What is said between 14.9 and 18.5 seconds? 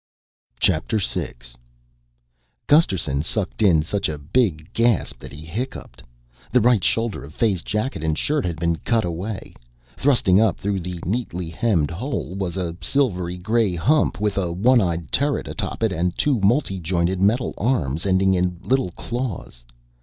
turret atop it and two multi jointed metal arms ending